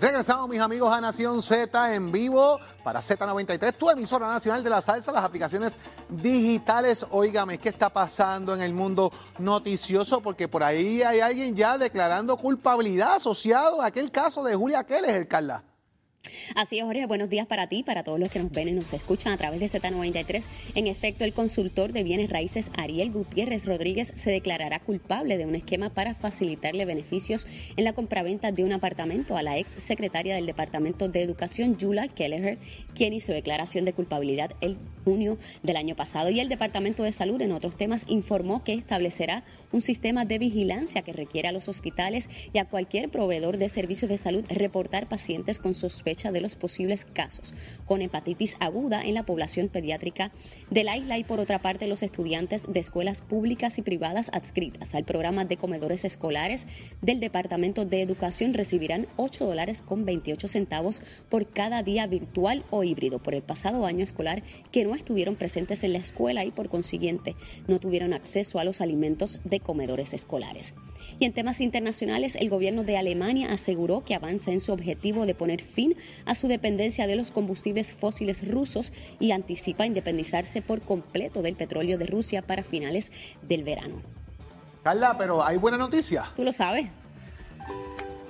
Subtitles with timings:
[0.00, 4.80] Regresamos, mis amigos, a Nación Z en vivo para Z93, tu emisora nacional de la
[4.80, 5.76] salsa, las aplicaciones
[6.08, 7.04] digitales.
[7.10, 10.20] Óigame, ¿qué está pasando en el mundo noticioso?
[10.20, 15.26] Porque por ahí hay alguien ya declarando culpabilidad asociado a aquel caso de Julia Keller,
[15.26, 15.64] Carla.
[16.54, 18.92] Así es, Jorge, buenos días para ti, para todos los que nos ven y nos
[18.92, 20.42] escuchan a través de Z93.
[20.74, 25.54] En efecto, el consultor de bienes raíces Ariel Gutiérrez Rodríguez se declarará culpable de un
[25.54, 27.46] esquema para facilitarle beneficios
[27.76, 32.08] en la compraventa de un apartamento a la ex secretaria del Departamento de Educación, Yula
[32.08, 32.58] Kelleher,
[32.94, 36.30] quien hizo declaración de culpabilidad el junio del año pasado.
[36.30, 41.02] Y el Departamento de Salud, en otros temas, informó que establecerá un sistema de vigilancia
[41.02, 45.58] que requiere a los hospitales y a cualquier proveedor de servicios de salud reportar pacientes
[45.58, 47.52] con sospecha de los posibles casos
[47.84, 50.32] con hepatitis aguda en la población pediátrica
[50.70, 54.94] de la isla y por otra parte los estudiantes de escuelas públicas y privadas adscritas
[54.94, 56.66] al programa de comedores escolares
[57.02, 62.84] del Departamento de Educación recibirán 8 dólares con 28 centavos por cada día virtual o
[62.84, 66.70] híbrido por el pasado año escolar que no estuvieron presentes en la escuela y por
[66.70, 70.74] consiguiente no tuvieron acceso a los alimentos de comedores escolares.
[71.18, 75.34] Y en temas internacionales, el gobierno de Alemania aseguró que avanza en su objetivo de
[75.34, 81.42] poner fin a su dependencia de los combustibles fósiles rusos y anticipa independizarse por completo
[81.42, 84.02] del petróleo de Rusia para finales del verano.
[84.82, 86.30] Carla, pero hay buena noticia.
[86.36, 86.88] Tú lo sabes.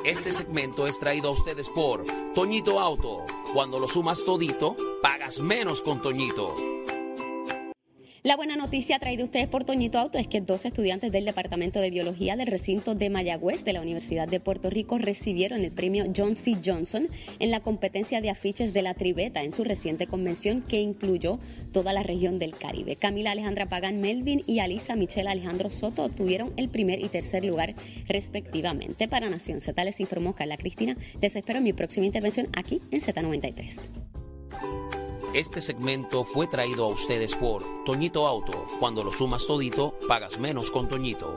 [0.05, 3.27] Este segmento es traído a ustedes por Toñito Auto.
[3.53, 6.55] Cuando lo sumas todito, pagas menos con Toñito.
[8.25, 11.91] La buena noticia traída ustedes por Toñito Auto es que dos estudiantes del Departamento de
[11.91, 16.35] Biología del recinto de Mayagüez de la Universidad de Puerto Rico recibieron el premio John
[16.35, 16.57] C.
[16.65, 17.07] Johnson
[17.39, 21.39] en la competencia de afiches de la Tribeta en su reciente convención que incluyó
[21.73, 22.97] toda la región del Caribe.
[22.97, 27.75] Camila Alejandra Pagan Melvin y Alisa Michelle Alejandro Soto obtuvieron el primer y tercer lugar
[28.09, 29.07] respectivamente.
[29.07, 30.97] Para Nación Z les informó Carla Cristina.
[31.23, 34.98] Les espero en mi próxima intervención aquí en Z93.
[35.35, 38.65] Este segmento fue traído a ustedes por Toñito Auto.
[38.81, 41.37] Cuando lo sumas todito, pagas menos con Toñito.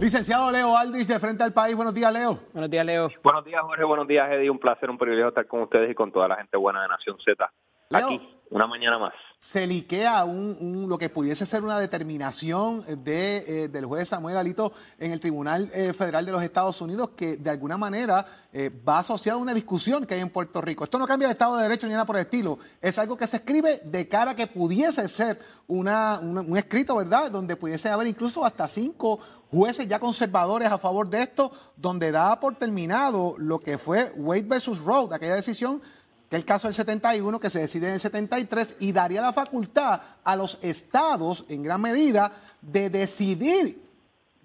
[0.00, 1.76] Licenciado Leo Aldrich de Frente al País.
[1.76, 2.38] Buenos días, Leo.
[2.54, 3.10] Buenos días, Leo.
[3.22, 3.84] Buenos días, Jorge.
[3.84, 4.48] Buenos días, Eddie.
[4.48, 7.18] Un placer, un privilegio estar con ustedes y con toda la gente buena de Nación
[7.22, 7.52] Z.
[7.90, 9.12] Leo, Aquí, una mañana más.
[9.40, 14.72] Se liquea un, lo que pudiese ser una determinación de, eh, del juez Samuel Alito
[14.98, 18.98] en el Tribunal eh, Federal de los Estados Unidos que de alguna manera eh, va
[18.98, 20.82] asociado a una discusión que hay en Puerto Rico.
[20.82, 22.58] Esto no cambia el Estado de Derecho ni nada por el estilo.
[22.80, 25.38] Es algo que se escribe de cara a que pudiese ser
[25.68, 27.30] una, una- un escrito, ¿verdad?
[27.30, 29.20] Donde pudiese haber incluso hasta cinco
[29.50, 34.42] jueces ya conservadores a favor de esto, donde da por terminado lo que fue Wade
[34.42, 35.80] versus Roe, aquella decisión
[36.28, 40.00] que el caso del 71 que se decide en el 73 y daría la facultad
[40.24, 43.78] a los estados en gran medida de decidir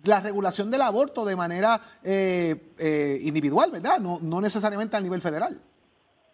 [0.03, 3.99] la regulación del aborto de manera eh, eh, individual, ¿verdad?
[3.99, 5.59] No, no necesariamente a nivel federal.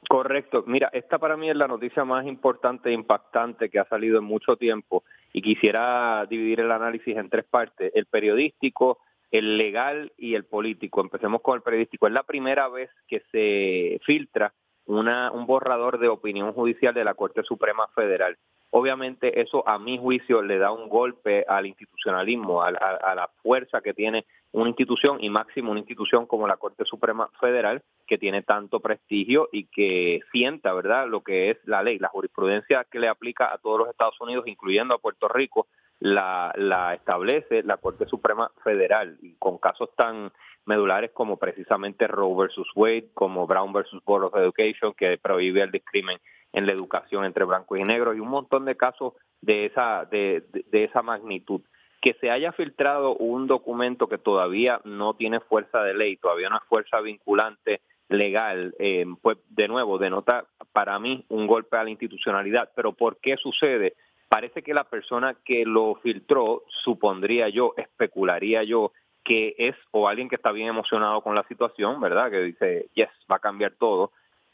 [0.08, 0.64] Correcto.
[0.66, 4.24] Mira, esta para mí es la noticia más importante e impactante que ha salido en
[4.24, 8.98] mucho tiempo y quisiera dividir el análisis en tres partes, el periodístico,
[9.30, 11.02] el legal y el político.
[11.02, 12.08] Empecemos con el periodístico.
[12.08, 14.52] Es la primera vez que se filtra
[14.90, 18.38] una, un borrador de opinión judicial de la Corte Suprema Federal.
[18.72, 23.82] Obviamente eso a mi juicio le da un golpe al institucionalismo, a, a- la fuerza
[23.82, 28.42] que tiene una institución y máximo una institución como la Corte Suprema Federal que tiene
[28.42, 33.08] tanto prestigio y que sienta, ¿verdad?, lo que es la ley, la jurisprudencia que le
[33.08, 35.68] aplica a todos los Estados Unidos, incluyendo a Puerto Rico,
[36.00, 40.32] la, la establece la Corte Suprema Federal y con casos tan
[40.69, 45.72] medulares como precisamente Roe versus Wade, como Brown versus Board of Education, que prohíbe el
[45.72, 46.19] discrimen
[46.53, 50.44] en la educación entre blancos y negros, y un montón de casos de esa, de,
[50.52, 51.62] de- esa magnitud.
[52.02, 56.57] Que se haya filtrado un documento que todavía no tiene fuerza de ley, todavía no
[56.57, 61.90] es fuerza vinculante legal, eh, pues de nuevo denota para mí un golpe a la
[61.90, 62.69] institucionalidad.
[62.75, 63.96] Pero ¿por qué sucede?
[64.30, 68.92] Parece que la persona que lo filtró, supondría yo, especularía yo,
[69.24, 72.31] que es o alguien que está bien emocionado con la situación, ¿verdad?
[72.31, 74.12] Que dice, yes, va a cambiar todo,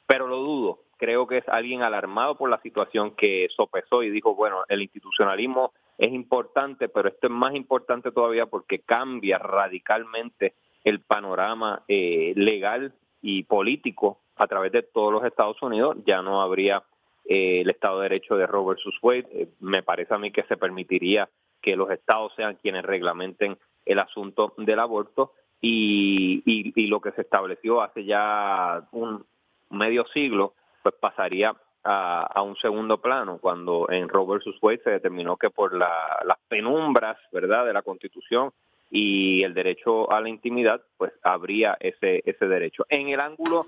[0.07, 0.79] pero lo dudo.
[0.97, 5.73] Creo que es alguien alarmado por la situación que sopesó y dijo, bueno, el institucionalismo
[5.97, 10.53] es importante, pero esto es más importante todavía porque cambia radicalmente
[10.83, 15.97] el panorama eh, legal y político a través de todos los Estados Unidos.
[16.05, 16.83] Ya no habría
[17.25, 19.27] eh, el Estado de Derecho de Roe versus Wade.
[19.31, 21.29] Eh, me parece a mí que se permitiría
[21.61, 27.11] que los estados sean quienes reglamenten el asunto del aborto y, y, y lo que
[27.11, 29.25] se estableció hace ya un
[29.69, 30.53] medio siglo,
[30.83, 31.55] pues pasaría
[31.85, 37.17] a, un segundo plano cuando en Roe versus Wade se determinó que por las penumbras,
[37.31, 38.51] ¿verdad?, de la Constitución
[38.89, 42.85] y el derecho a la intimidad, pues habría ese ese derecho.
[42.89, 43.67] En el ángulo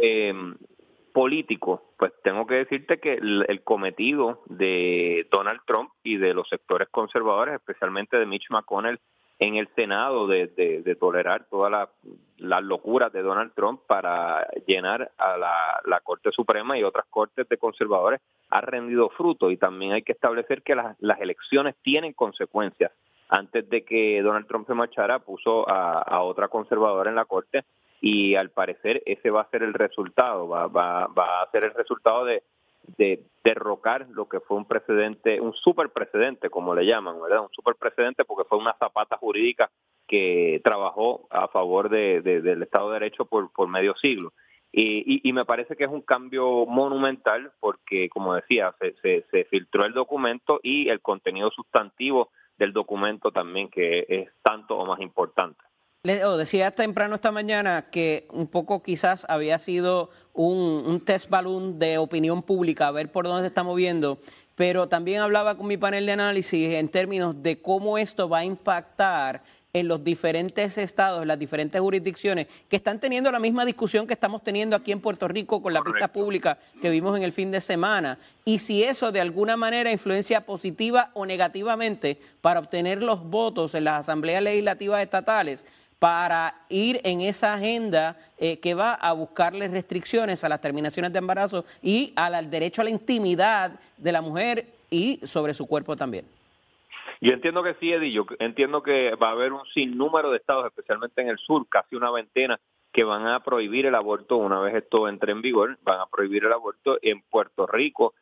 [0.00, 0.32] eh,
[1.12, 6.88] político, pues tengo que decirte que el, cometido de Donald Trump y de los sectores
[6.90, 9.00] conservadores, especialmente de Mitch McConnell
[9.38, 11.88] en el Senado, de, tolerar todas las
[12.38, 17.58] la locuras de Donald Trump para llenar a la, Corte Suprema y otras cortes de
[17.58, 18.20] conservadores,
[18.50, 19.50] ha rendido fruto.
[19.50, 22.92] Y también hay que establecer que las, las elecciones tienen consecuencias.
[23.28, 27.64] Antes de que Donald Trump se marchara, puso a, a otra conservadora en la Corte
[28.00, 31.74] y al parecer ese va a ser el resultado, va, va, va a ser el
[31.74, 32.42] resultado de,
[32.96, 37.42] de derrocar lo que fue un precedente, un super precedente, como le llaman, ¿verdad?
[37.42, 39.70] Un super precedente porque fue una zapata jurídica
[40.06, 44.32] que trabajó a favor de, del Estado de Derecho por, medio siglo.
[44.70, 49.86] Y, y, me parece que es un cambio monumental porque, como decía, se, se filtró
[49.86, 55.58] el documento y el contenido sustantivo del documento también, que es tanto o más importante.
[56.04, 61.98] Le, decía temprano esta mañana que un poco quizás había sido un, test balloon de
[61.98, 64.20] opinión pública, a ver por dónde se está moviendo,
[64.54, 68.44] pero también hablaba con mi panel de análisis en términos de cómo esto va a
[68.44, 69.42] impactar
[69.72, 74.14] en los diferentes estados, en las diferentes jurisdicciones, que están teniendo la misma discusión que
[74.14, 77.50] estamos teniendo aquí en Puerto Rico con la pista pública que vimos en el fin
[77.50, 83.24] de semana, y si eso de alguna manera influencia positiva o negativamente para obtener los
[83.24, 85.66] votos en las asambleas legislativas estatales
[85.98, 91.18] para ir en esa agenda eh, que va a buscarle restricciones a las terminaciones de
[91.18, 96.24] embarazo y al, derecho a la intimidad de la mujer y sobre su cuerpo también.
[97.20, 100.66] Yo entiendo que sí, Eddie, yo entiendo que va a haber un sinnúmero de estados,
[100.66, 102.60] especialmente en el sur, casi una veintena,
[102.92, 106.44] que van a prohibir el aborto una vez esto entre en vigor, van a prohibir
[106.44, 108.14] el aborto en Puerto Rico.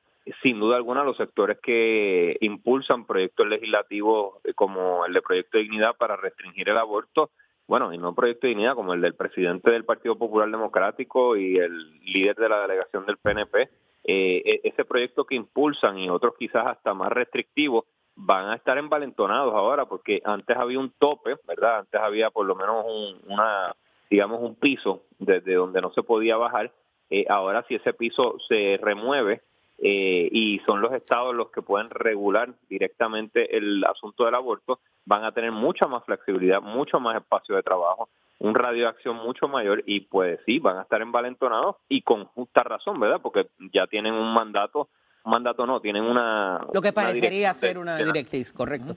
[0.43, 5.64] Sin duda alguna, los sectores que impulsan proyectos legislativos eh, como el de Proyecto de
[5.64, 7.31] Dignidad para restringir el aborto,
[7.67, 11.37] bueno, y no un proyecto de dignidad como el del presidente del Partido Popular Democrático
[11.37, 13.63] y el líder de la delegación del PNP,
[14.05, 17.85] eh, e, ese proyecto que impulsan y otros quizás hasta más restrictivos
[18.15, 21.81] van a estar envalentonados ahora porque antes había un tope, ¿verdad?
[21.81, 23.75] Antes había por lo menos un, una,
[24.09, 26.73] digamos, un piso desde donde no se podía bajar.
[27.11, 29.43] Eh, ahora si ese piso se remueve
[29.78, 35.25] eh, y son los estados los que pueden regular directamente el asunto del aborto, van
[35.25, 38.08] a tener mucha más flexibilidad, mucho más espacio de trabajo,
[38.38, 42.25] un radio de acción mucho mayor y pues sí, van a estar envalentonados y con
[42.26, 43.20] justa razón, ¿verdad?
[43.23, 44.88] Porque ya tienen un mandato,
[45.25, 46.67] un mandato no, tienen una...
[46.72, 48.96] Lo que parecería ser una directriz, correcto.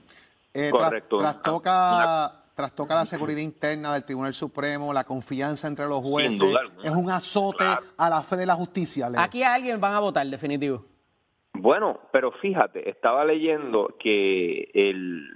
[0.52, 1.18] Eh, correcto.
[1.18, 6.40] trastoca, trastoca la seguridad interna del Tribunal Supremo, la confianza entre los jueces,
[6.84, 7.64] es un azote
[7.96, 9.08] a la fe de la justicia.
[9.16, 10.84] Aquí a alguien van a votar, definitivo.
[11.54, 15.26] Bueno, pero fíjate, estaba leyendo que el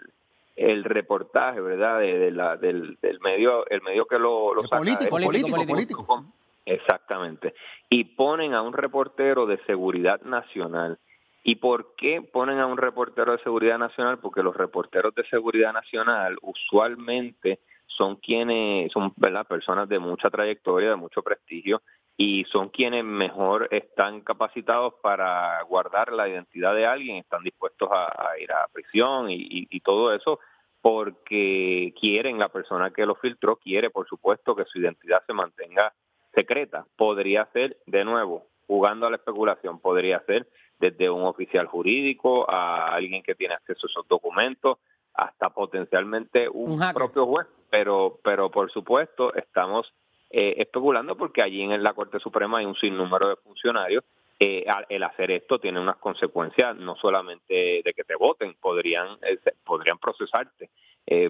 [0.56, 1.98] el reportaje, ¿verdad?
[1.98, 4.78] De, la, del, del, medio, el medio que lo, lo saca.
[4.78, 6.24] Político, político, político,
[6.64, 7.54] Exactamente.
[7.90, 10.98] Y ponen a un reportero de seguridad nacional.
[11.46, 14.18] ¿Y por qué ponen a un reportero de seguridad nacional?
[14.18, 19.46] Porque los reporteros de seguridad nacional usualmente son quienes, son ¿verdad?
[19.46, 21.82] personas de mucha trayectoria, de mucho prestigio,
[22.16, 28.38] y son quienes mejor están capacitados para guardar la identidad de alguien, están dispuestos a,
[28.40, 30.40] ir a prisión y, todo eso
[30.80, 35.92] porque quieren, la persona que lo filtró quiere, por supuesto, que su identidad se mantenga
[36.34, 36.86] secreta.
[36.96, 40.46] Podría ser, de nuevo, jugando a la especulación, podría ser
[40.90, 44.76] desde un oficial jurídico a alguien que tiene acceso a esos documentos,
[45.14, 47.46] hasta potencialmente un, propio juez.
[47.70, 49.92] Pero, pero por supuesto, estamos
[50.30, 54.04] eh, especulando porque allí en la Corte Suprema hay un sinnúmero de funcionarios.
[54.38, 59.38] Eh, el hacer esto tiene unas consecuencias no solamente de que te voten, podrían eh,
[59.64, 60.68] podrían procesarte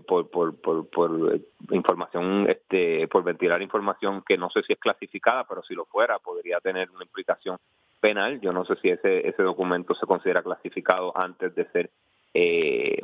[0.07, 5.45] por, por, por, por información, este, por ventilar información que no sé si es clasificada,
[5.49, 7.59] pero si lo fuera podría tener una implicación
[8.05, 8.39] penal.
[8.43, 11.91] Yo no sé si ese, ese documento se considera clasificado antes de ser
[12.35, 12.99] eh,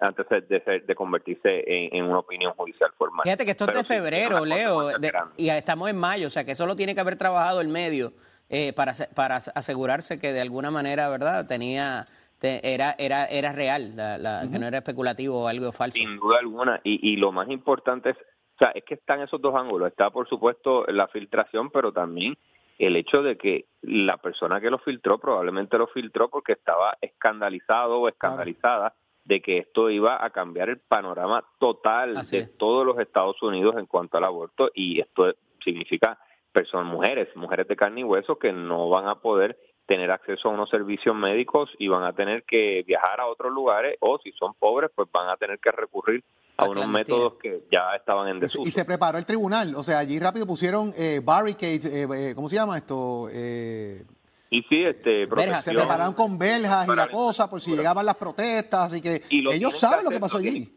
[0.00, 3.24] antes de, de convertirse en, una opinión judicial formal.
[3.24, 4.92] Fíjate que esto es de febrero, Leo,
[5.36, 8.14] y estamos en mayo, o sea que eso lo tiene que haber trabajado el medio
[8.48, 12.06] eh, para, para asegurarse que de alguna manera, ¿verdad?, tenía
[12.40, 15.98] era era era real, la, que no era especulativo o algo falso.
[15.98, 19.40] Sin duda alguna, y, y lo más importante es, o sea, es que están esos
[19.42, 22.38] dos ángulos, está por supuesto la filtración, pero también
[22.80, 28.00] el hecho de que la persona que lo filtró probablemente lo filtró porque estaba escandalizado
[28.00, 28.94] o escandalizada
[29.24, 33.84] de que esto iba a cambiar el panorama total de todos los Estados Unidos en
[33.84, 36.18] cuanto al aborto y esto significa
[36.52, 40.52] personas, mujeres, mujeres de carne y hueso que no van a poder tener acceso a
[40.52, 44.54] unos servicios médicos y van a tener que viajar a otros lugares o si son
[44.54, 46.24] pobres, pues van a tener que recurrir
[46.60, 48.66] a unos métodos que ya estaban en desuso.
[48.66, 52.48] Y se preparó el tribunal, o sea, allí rápido pusieron eh, barricades, eh, eh, ¿cómo
[52.48, 53.28] se llama esto?
[53.32, 54.04] Eh,
[54.50, 55.28] y sí, este,
[55.60, 59.78] se prepararon con verjas y la cosa por si llegaban las protestas, así que ellos
[59.78, 60.76] saben lo que pasó allí.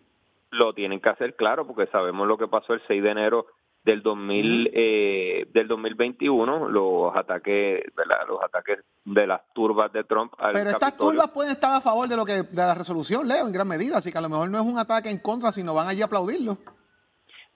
[0.51, 3.47] Lo tienen que hacer claro porque sabemos lo que pasó el 6 de enero
[3.83, 7.83] del 2000 eh, del 2021 los ataques
[8.27, 12.07] los ataques de las turbas de Trump al pero estas turbas pueden estar a favor
[12.07, 14.49] de lo que de la resolución Leo en gran medida así que a lo mejor
[14.49, 16.57] no es un ataque en contra sino van allí a aplaudirlo.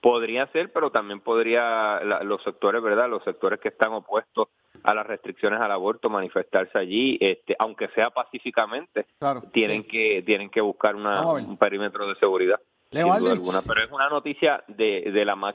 [0.00, 4.48] Podría ser pero también podría los sectores verdad los sectores que están opuestos
[4.82, 9.06] a las restricciones al aborto manifestarse allí este aunque sea pacíficamente
[9.52, 14.64] tienen que tienen que buscar un perímetro de seguridad Leo alguna, pero es una noticia
[14.66, 15.54] de, de la más,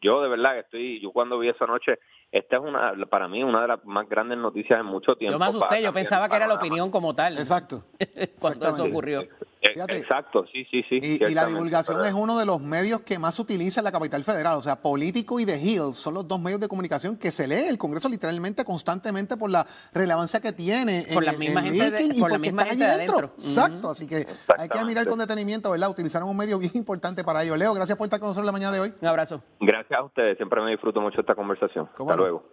[0.00, 1.98] yo de verdad que estoy, yo cuando vi esa noche,
[2.30, 5.34] esta es una, para mí, una de las más grandes noticias en mucho tiempo.
[5.34, 7.38] Yo me asusté, yo pensaba que era la opinión como tal.
[7.38, 7.84] Exacto.
[8.40, 9.22] cuando eso ocurrió.
[9.64, 10.98] Exacto, sí, sí, sí.
[11.20, 14.22] Y, la divulgación es uno de los medios que más se utiliza en la capital
[14.22, 14.58] federal.
[14.58, 17.66] O sea, Político y The Hill son los dos medios de comunicación que se lee
[17.68, 21.06] el Congreso literalmente constantemente por la relevancia que tiene.
[21.12, 23.32] Por la misma gente, de, por la misma gente adentro.
[23.36, 24.26] Exacto, así que
[24.58, 25.90] hay que mirar con detenimiento, ¿verdad?
[25.90, 27.56] Utilizaron un medio bien importante para ello.
[27.56, 28.94] Leo, gracias por estar con nosotros la mañana de hoy.
[29.00, 29.42] Un abrazo.
[29.60, 31.88] Gracias a ustedes, siempre me disfruto mucho esta conversación.
[31.98, 32.44] Hasta luego.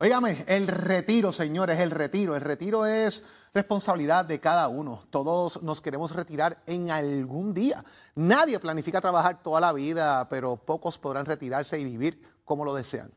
[0.00, 2.36] Óigame, el retiro, señores, el retiro.
[2.36, 5.04] El retiro es responsabilidad de cada uno.
[5.10, 7.84] Todos nos queremos retirar en algún día.
[8.14, 13.12] Nadie planifica trabajar toda la vida, pero pocos podrán retirarse y vivir como lo desean.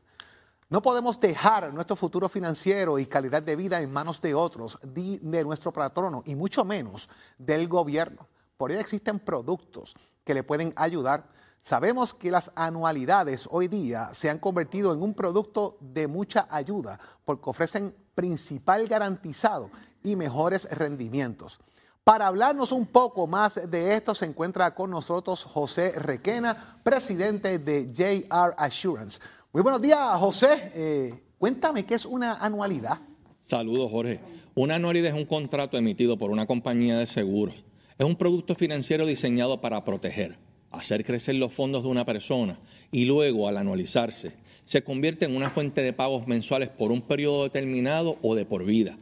[0.72, 5.44] No podemos dejar nuestro futuro financiero y calidad de vida en manos de otros, de
[5.44, 8.26] nuestro patrono y mucho menos del gobierno.
[8.56, 11.28] Por ello existen productos que le pueden ayudar.
[11.60, 16.98] Sabemos que las anualidades hoy día se han convertido en un producto de mucha ayuda
[17.26, 19.70] porque ofrecen principal garantizado
[20.02, 21.60] y mejores rendimientos.
[22.04, 27.92] Para hablarnos un poco más de esto se encuentra con nosotros José Requena, presidente de
[27.92, 29.20] JR Assurance.
[29.52, 30.72] Muy buenos días, José.
[30.74, 32.98] Eh, cuéntame qué es una anualidad.
[33.40, 34.20] Saludos, Jorge.
[34.54, 37.64] Una anualidad es un contrato emitido por una compañía de seguros.
[37.98, 40.38] Es un producto financiero diseñado para proteger,
[40.72, 42.58] hacer crecer los fondos de una persona
[42.90, 47.44] y luego, al anualizarse, se convierte en una fuente de pagos mensuales por un periodo
[47.44, 48.98] determinado o de por vida.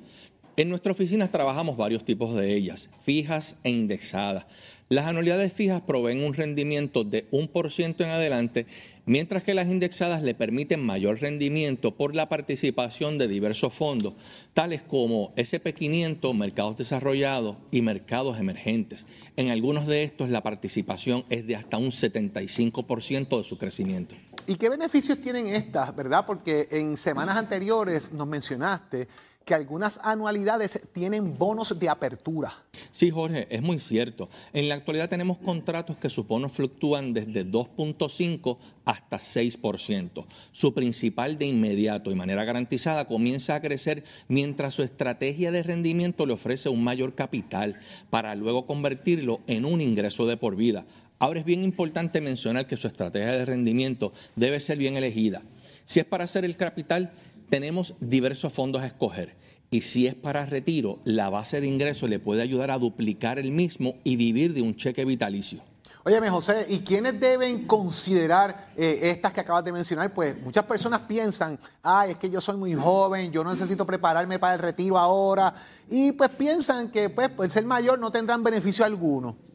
[0.56, 4.46] En nuestras oficinas trabajamos varios tipos de ellas, fijas e indexadas.
[4.90, 8.66] Las anualidades fijas proveen un rendimiento de un por ciento en adelante,
[9.06, 14.14] mientras que las indexadas le permiten mayor rendimiento por la participación de diversos fondos,
[14.52, 19.06] tales como SP500, mercados desarrollados y mercados emergentes.
[19.36, 24.16] En algunos de estos la participación es de hasta un 75% de su crecimiento.
[24.46, 26.24] ¿Y qué beneficios tienen estas, verdad?
[26.26, 29.08] Porque en semanas anteriores nos mencionaste
[29.44, 32.52] que algunas anualidades tienen bonos de apertura.
[32.92, 34.28] Sí, Jorge, es muy cierto.
[34.52, 40.26] En la actualidad tenemos contratos que sus bonos fluctúan desde 2.5 hasta 6%.
[40.52, 46.26] Su principal de inmediato y manera garantizada comienza a crecer mientras su estrategia de rendimiento
[46.26, 47.80] le ofrece un mayor capital
[48.10, 50.84] para luego convertirlo en un ingreso de por vida.
[51.20, 55.42] Ahora es bien importante mencionar que su estrategia de rendimiento debe ser bien elegida.
[55.84, 57.12] Si es para hacer el capital,
[57.50, 59.36] tenemos diversos fondos a escoger.
[59.70, 63.52] Y si es para retiro, la base de ingresos le puede ayudar a duplicar el
[63.52, 65.62] mismo y vivir de un cheque vitalicio.
[66.04, 70.14] Óyeme, José, ¿y quiénes deben considerar eh, estas que acabas de mencionar?
[70.14, 74.38] Pues muchas personas piensan, ay, es que yo soy muy joven, yo no necesito prepararme
[74.38, 75.52] para el retiro ahora,
[75.90, 79.49] y pues piensan que pues, por ser mayor no tendrán beneficio alguno.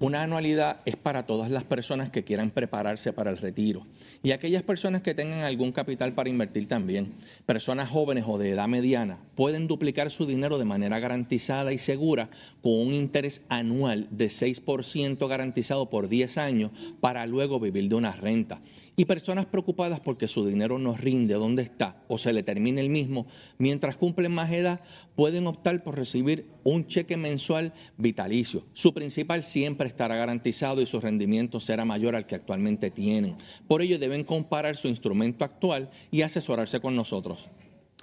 [0.00, 3.86] Una anualidad es para todas las personas que quieran prepararse para el retiro
[4.22, 7.12] y aquellas personas que tengan algún capital para invertir también.
[7.44, 12.30] Personas jóvenes o de edad mediana pueden duplicar su dinero de manera garantizada y segura
[12.62, 16.70] con un interés anual de 6% garantizado por 10 años
[17.00, 18.60] para luego vivir de una renta
[19.00, 22.90] y personas preocupadas porque su dinero no rinde donde está o se le termine el
[22.90, 23.26] mismo,
[23.56, 24.82] mientras cumplen más edad,
[25.16, 28.62] pueden optar por recibir un cheque mensual vitalicio.
[28.74, 33.38] Su principal siempre estará garantizado y su rendimiento será mayor al que actualmente tienen.
[33.66, 37.48] Por ello deben comparar su instrumento actual y asesorarse con nosotros.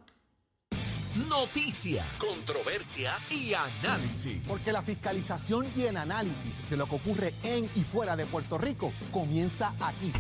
[1.28, 4.40] Noticias, controversias y análisis.
[4.48, 8.56] Porque la fiscalización y el análisis de lo que ocurre en y fuera de Puerto
[8.56, 10.10] Rico comienza aquí,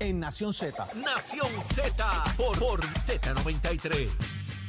[0.00, 0.86] en Nación Z.
[1.02, 4.63] Nación Z por, por Z93.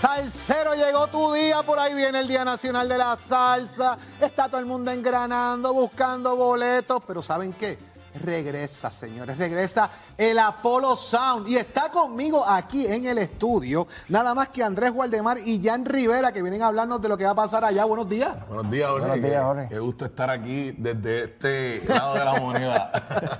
[0.00, 3.98] Salsero, llegó tu día, por ahí viene el Día Nacional de la Salsa.
[4.20, 7.76] Está todo el mundo engranando, buscando boletos, pero ¿saben qué?
[8.24, 14.48] Regresa, señores, regresa el Apollo Sound y está conmigo aquí en el estudio, nada más
[14.48, 17.36] que Andrés Gualdemar y Jan Rivera que vienen a hablarnos de lo que va a
[17.36, 17.84] pasar allá.
[17.84, 18.34] Buenos días.
[18.48, 19.08] Buenos días, Jorge.
[19.08, 19.68] Buenos días, Jorge.
[19.68, 22.90] Qué, gusto estar aquí desde este lado de la moneda.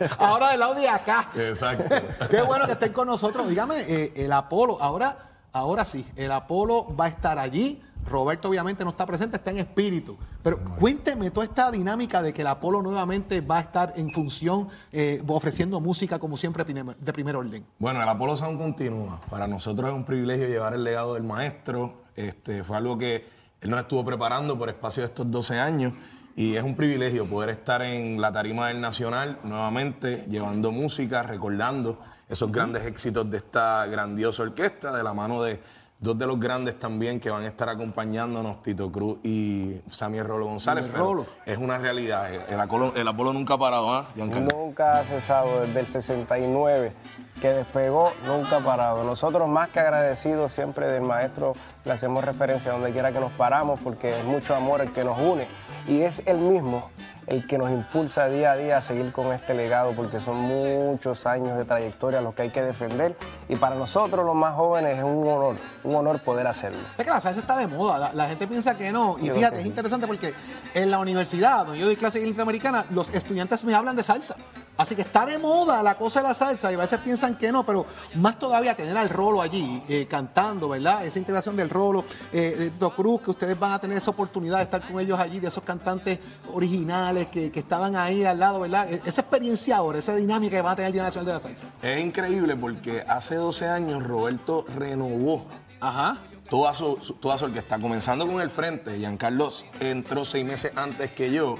[0.19, 1.31] ahora del lado de acá.
[1.37, 1.95] Exacto.
[2.29, 3.49] Qué bueno que estén con nosotros.
[3.49, 7.83] Dígame, eh, el Apolo, ahora Ahora sí, el Apolo va a estar allí.
[8.09, 10.17] Roberto obviamente no está presente, está en espíritu.
[10.43, 14.69] Pero cuénteme toda esta dinámica de que el Apolo nuevamente va a estar en función,
[14.93, 17.67] eh, ofreciendo música como siempre de primer orden.
[17.79, 19.21] Bueno, el Apolo Sound continúa.
[19.29, 22.03] Para nosotros es un privilegio llevar el legado del maestro.
[22.15, 23.27] Este, fue algo que
[23.61, 25.93] él nos estuvo preparando por espacio de estos 12 años.
[26.39, 31.99] Y es un privilegio poder estar en la tarima del Nacional nuevamente, llevando música, recordando
[32.29, 35.59] esos grandes éxitos de esta grandiosa orquesta, de la mano de
[36.01, 40.47] dos de los grandes también que van a estar acompañándonos, Tito Cruz y Samuel Rolo
[40.47, 40.93] González.
[40.93, 41.27] Rolo.
[41.45, 44.09] Es una realidad, el Apolo, el Apolo nunca ha parado, ¿ah?
[44.15, 46.93] Nunca ha cesado, desde el 69
[47.41, 49.03] que despegó, nunca ha parado.
[49.05, 53.81] Nosotros más que agradecidos siempre del maestro, le hacemos referencia donde quiera que nos paramos
[53.83, 55.47] porque es mucho amor el que nos une
[55.89, 56.91] y es el mismo
[57.29, 61.27] el que nos impulsa día a día a seguir con este legado, porque son muchos
[61.27, 63.17] años de trayectoria los que hay que defender.
[63.49, 66.81] Y para nosotros, los más jóvenes, es un honor, un honor poder hacerlo.
[66.97, 69.17] Es que la salsa está de moda, la, gente piensa que no.
[69.21, 70.35] Y fíjate, es interesante porque
[70.75, 74.37] en la universidad, donde yo doy clase interamericana, los estudiantes me hablan de salsa.
[74.79, 77.53] Así que está de moda la cosa de la salsa y a veces piensan que
[77.53, 81.05] no, pero más todavía tener al rolo allí eh, cantando, ¿verdad?
[81.05, 84.59] Esa integración del rolo, eh, de Tito Cruz, que ustedes van a tener esa oportunidad
[84.59, 86.21] de estar con ellos allí, de esos cantantes
[86.55, 88.91] originales que, estaban ahí al lado, ¿verdad?
[88.91, 91.41] E, esa experiencia ahora, esa dinámica que van a tener el Día Nacional de la
[91.41, 91.67] Salsa.
[91.83, 95.45] Es increíble porque hace 12 años Roberto renovó
[95.81, 96.19] Ajá.
[96.49, 101.31] Toda su, toda su orquesta, comenzando con el frente, Giancarlos entró seis meses antes que
[101.31, 101.57] yo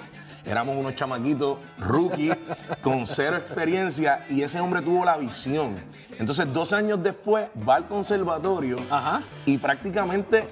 [0.49, 2.33] éramos unos chamaquitos rookie
[2.83, 5.77] con cero experiencia y ese hombre tuvo la visión.
[6.19, 8.79] Entonces, dos años después va al conservatorio
[9.45, 10.49] y prácticamente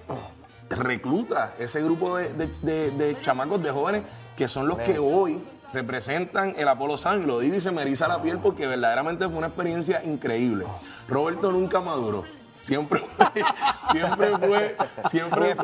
[0.68, 4.02] recluta ese grupo de, chamacos, de jóvenes
[4.37, 5.40] que son los que hoy
[5.72, 7.26] representan el Apolo San.
[7.26, 10.66] Lo digo y se me eriza la piel porque verdaderamente fue una experiencia increíble.
[11.09, 12.24] Roberto nunca maduró.
[12.61, 13.44] Siempre fue,
[13.92, 14.76] siempre fue,
[15.09, 15.54] siempre,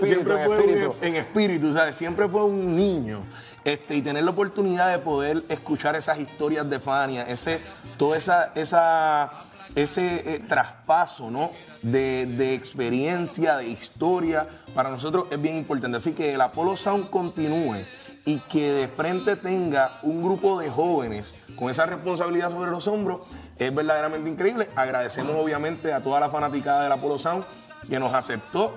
[0.46, 1.96] fue en espíritu, ¿sabes?
[1.96, 3.22] Siempre fue un niño.
[3.64, 7.60] Este, y tener la oportunidad de poder escuchar esas historias de Fania, ese,
[7.96, 9.30] toda esa, esa
[9.74, 11.50] ese eh, traspaso ¿no?
[11.82, 15.96] de, de, experiencia, de historia, para nosotros es bien importante.
[15.96, 17.84] Así que el Apollo Sound continúe
[18.24, 23.22] y que de frente tenga un grupo de jóvenes con esa responsabilidad sobre los hombros
[23.58, 24.68] es verdaderamente increíble.
[24.76, 27.44] Agradecemos obviamente a toda la fanaticada del Apollo Sound
[27.88, 28.74] que nos aceptó,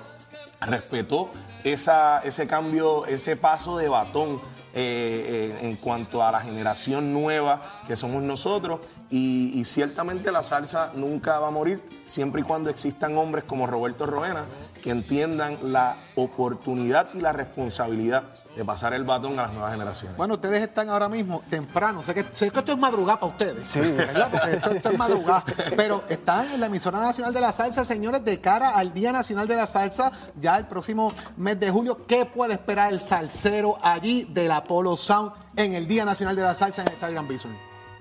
[0.62, 1.30] respetó
[1.66, 4.40] esa, ese cambio, ese paso de batón
[4.74, 8.82] eh, eh, en cuanto a la generación nueva que somos nosotros.
[9.10, 13.68] Y, y ciertamente la salsa nunca va a morir siempre y cuando existan hombres como
[13.68, 14.46] Roberto Roena
[14.86, 18.22] que entiendan la oportunidad y la responsabilidad
[18.56, 20.16] de pasar el batón a las nuevas generaciones.
[20.16, 22.04] Bueno, ustedes están ahora mismo temprano.
[22.04, 23.66] Sé que, sé que esto es madrugada para ustedes.
[23.66, 23.80] Sí.
[23.80, 24.30] ¿verdad?
[24.30, 25.44] Porque esto, esto es madrugada.
[25.76, 29.48] Pero están en la emisora nacional de la salsa, señores, de cara al Día Nacional
[29.48, 32.06] de la Salsa, ya el próximo mes de julio.
[32.08, 36.54] ¿Qué puede esperar el salsero allí del Apollo Sound en el Día Nacional de la
[36.54, 37.56] Salsa en el Gran Bison?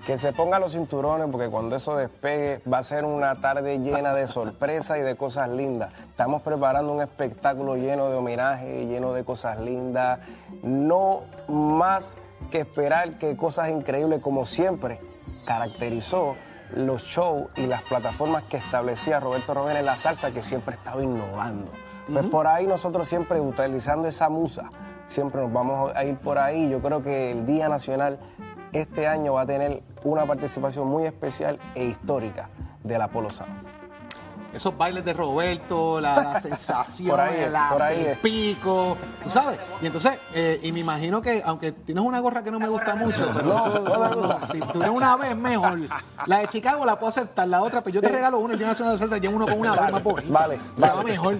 [0.05, 4.13] Que se pongan los cinturones porque cuando eso despegue va a ser una tarde llena
[4.13, 5.91] de sorpresas y de cosas lindas.
[6.09, 10.19] Estamos preparando un espectáculo lleno de homenaje, lleno de cosas lindas.
[10.61, 12.17] No más
[12.51, 14.99] que esperar que cosas increíbles como siempre
[15.45, 16.35] caracterizó
[16.75, 21.03] los shows y las plataformas que establecía Roberto Romero en la salsa que siempre estaba
[21.03, 21.71] innovando.
[22.11, 24.69] Pues por ahí nosotros siempre utilizando esa musa,
[25.07, 26.69] siempre nos vamos a ir por ahí.
[26.69, 28.19] Yo creo que el Día Nacional
[28.73, 32.49] este año va a tener una participación muy especial e histórica
[32.83, 33.74] del Apolo Sound.
[34.55, 38.95] Esos bailes de Roberto, la, la sensación, Por ahí es, la- por ahí el pico,
[39.23, 39.59] tú sabes.
[39.81, 42.95] Y entonces, eh, y me imagino que, aunque tienes una gorra que no me gusta
[42.95, 44.47] mucho, pero No, eso- no.
[44.51, 45.79] si tuvieras una vez, mejor.
[46.25, 48.67] La de Chicago la puedo aceptar, la otra, pero yo te regalo una, el Día
[48.69, 50.33] Nacional de la Salsa, llevo uno con una vez más bonita.
[50.33, 51.11] Vale, Se va vale.
[51.11, 51.37] mejor.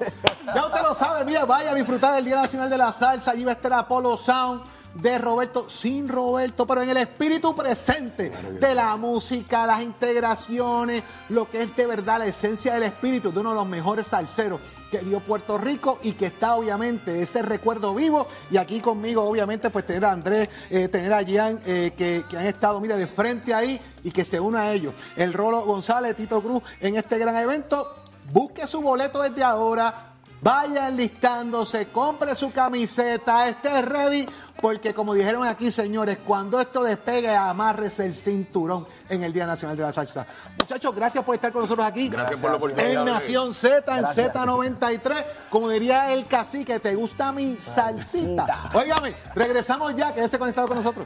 [0.53, 3.43] Ya usted lo sabe, mira, vaya a disfrutar del Día Nacional de la Salsa, allí
[3.45, 4.61] va a estar Apolo Sound
[4.95, 11.49] de Roberto, sin Roberto, pero en el espíritu presente de la música, las integraciones, lo
[11.49, 14.99] que es de verdad la esencia del espíritu de uno de los mejores salseros que
[14.99, 18.27] dio Puerto Rico y que está obviamente ese recuerdo vivo.
[18.49, 22.37] Y aquí conmigo, obviamente, pues tener a Andrés, eh, tener a Gian, eh, que, que
[22.37, 24.93] han estado, mira, de frente ahí y que se une a ellos.
[25.17, 27.95] El Rolo González, Tito Cruz, en este gran evento.
[28.31, 30.13] Busque su boleto desde ahora.
[30.41, 34.27] Vaya enlistándose, compre su camiseta, esté ready,
[34.61, 39.75] porque como dijeron aquí, señores, cuando esto despegue, amárrese el cinturón en el Día Nacional
[39.75, 40.25] de la Salsa.
[40.59, 42.09] Muchachos, gracias por estar con nosotros aquí.
[42.09, 43.05] Gracias por la oportunidad, En.
[43.05, 44.33] Nación Z, en Gracias.
[44.33, 48.69] Z93, como diría el cacique, ¿te gusta mi salsita?
[48.73, 51.05] Óigame, regresamos ya, quédese conectado con nosotros.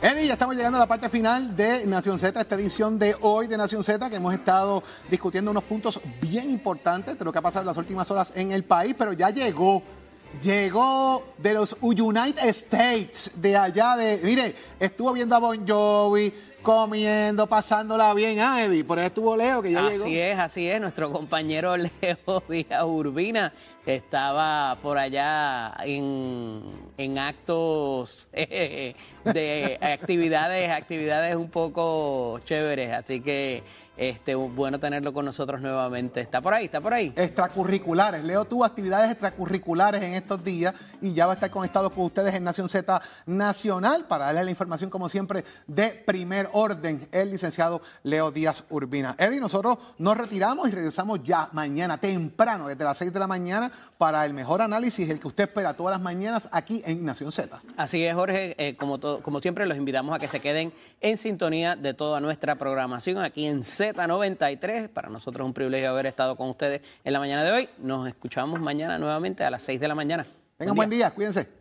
[0.00, 3.48] Eddie, ya estamos llegando a la parte final de Nación Z, esta edición de hoy
[3.48, 7.42] de Nación Z, que hemos estado discutiendo unos puntos bien importantes de lo que ha
[7.42, 9.82] pasado en las últimas horas en el país, pero ya llegó,
[10.40, 17.46] llegó de los United States, de allá de, mire, estuvo viendo a Bon Jovi, comiendo,
[17.46, 20.04] pasándola bien, ah, Eddie, por ahí estuvo Leo, que ya llegó.
[20.04, 20.80] Así es, así es.
[20.80, 23.52] Nuestro compañero Leo Díaz Urbina
[23.86, 26.62] estaba por allá en,
[26.96, 28.94] en actos eh,
[29.24, 32.92] de actividades, actividades un poco chéveres.
[32.92, 33.62] Así que
[33.98, 36.20] este bueno tenerlo con nosotros nuevamente.
[36.20, 37.12] Está por ahí, está por ahí.
[37.16, 38.24] extracurriculares.
[38.24, 42.34] Leo tuvo actividades extracurriculares en estos días y ya va a estar conectado con ustedes
[42.34, 47.82] en Nación Z Nacional para darles la información, como siempre, de primer orden, el licenciado
[48.02, 49.16] Leo Díaz Urbina.
[49.18, 53.70] Eddie, nosotros nos retiramos y regresamos ya mañana temprano, desde las 6 de la mañana,
[53.98, 57.60] para el mejor análisis, el que usted espera todas las mañanas aquí en Nación Z.
[57.76, 58.54] Así es, Jorge.
[58.58, 62.56] Eh, como, como siempre, los invitamos a que se queden en sintonía de toda nuestra
[62.56, 64.88] programación aquí en Z93.
[64.88, 67.68] Para nosotros es un privilegio haber estado con ustedes en la mañana de hoy.
[67.78, 70.24] Nos escuchamos mañana nuevamente a las 6 de la mañana.
[70.56, 71.57] Tengan Buen buen día, cuídense.